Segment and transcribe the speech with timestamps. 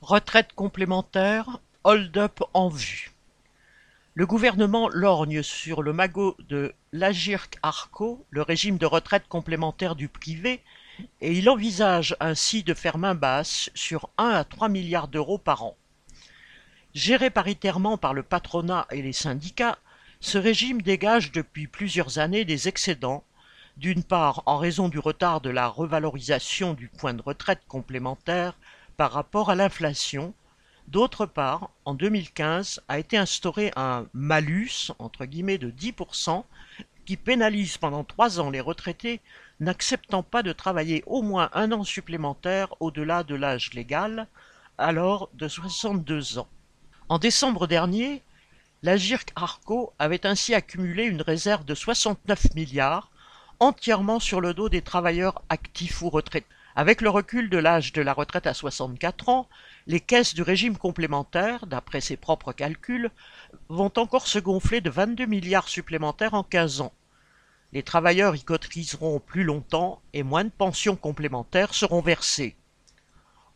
[0.00, 3.10] Retraite complémentaire, hold-up en vue.
[4.14, 10.62] Le gouvernement lorgne sur le magot de l'Agirc-Arrco, le régime de retraite complémentaire du privé,
[11.20, 15.64] et il envisage ainsi de faire main basse sur 1 à 3 milliards d'euros par
[15.64, 15.76] an.
[16.94, 19.78] Géré paritairement par le patronat et les syndicats,
[20.20, 23.24] ce régime dégage depuis plusieurs années des excédents,
[23.76, 28.54] d'une part en raison du retard de la revalorisation du point de retraite complémentaire
[28.98, 30.34] par rapport à l'inflation.
[30.88, 36.44] D'autre part, en 2015 a été instauré un malus de 10%
[37.06, 39.20] qui pénalise pendant trois ans les retraités
[39.60, 44.26] n'acceptant pas de travailler au moins un an supplémentaire au-delà de l'âge légal,
[44.78, 46.48] alors de 62 ans.
[47.08, 48.22] En décembre dernier,
[48.82, 53.10] la GIRC Arco avait ainsi accumulé une réserve de 69 milliards,
[53.60, 56.46] entièrement sur le dos des travailleurs actifs ou retraités.
[56.78, 59.48] Avec le recul de l'âge de la retraite à 64 ans,
[59.88, 63.10] les caisses du régime complémentaire, d'après ses propres calculs,
[63.68, 66.92] vont encore se gonfler de 22 milliards supplémentaires en 15 ans.
[67.72, 72.54] Les travailleurs y cotiseront plus longtemps et moins de pensions complémentaires seront versées.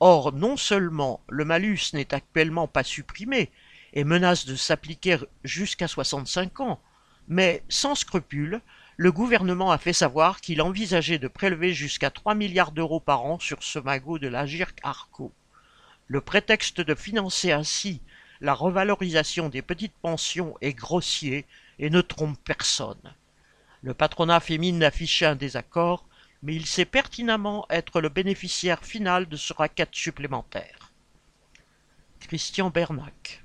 [0.00, 3.52] Or, non seulement le malus n'est actuellement pas supprimé
[3.92, 6.80] et menace de s'appliquer jusqu'à 65 ans,
[7.28, 8.60] mais sans scrupule,
[8.96, 13.38] le gouvernement a fait savoir qu'il envisageait de prélever jusqu'à 3 milliards d'euros par an
[13.38, 15.32] sur ce magot de l'Agirc Arco.
[16.08, 18.02] Le prétexte de financer ainsi
[18.40, 21.46] la revalorisation des petites pensions est grossier
[21.78, 23.14] et ne trompe personne.
[23.82, 26.06] Le patronat fait mine d'afficher un désaccord,
[26.42, 30.92] mais il sait pertinemment être le bénéficiaire final de ce racket supplémentaire.
[32.20, 33.44] Christian Bernac